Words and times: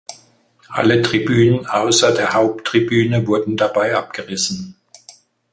Alle 0.69 1.03
Tribünen 1.03 1.67
ausser 1.67 2.11
der 2.11 2.33
Haupttribüne 2.33 3.27
wurden 3.27 3.55
dabei 3.55 3.95
abgerissen. 3.95 4.75